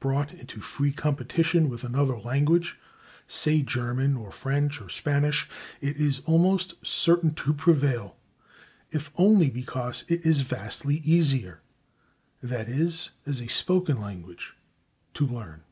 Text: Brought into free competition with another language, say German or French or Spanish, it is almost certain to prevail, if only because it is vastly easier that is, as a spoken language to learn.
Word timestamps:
Brought 0.00 0.32
into 0.32 0.62
free 0.62 0.92
competition 0.92 1.68
with 1.68 1.84
another 1.84 2.18
language, 2.18 2.78
say 3.26 3.60
German 3.60 4.16
or 4.16 4.32
French 4.32 4.80
or 4.80 4.88
Spanish, 4.88 5.46
it 5.82 5.98
is 5.98 6.20
almost 6.24 6.72
certain 6.82 7.34
to 7.34 7.52
prevail, 7.52 8.16
if 8.92 9.12
only 9.16 9.50
because 9.50 10.06
it 10.08 10.24
is 10.24 10.40
vastly 10.40 11.02
easier 11.04 11.60
that 12.42 12.66
is, 12.66 13.10
as 13.26 13.42
a 13.42 13.48
spoken 13.48 14.00
language 14.00 14.54
to 15.12 15.26
learn. 15.26 15.64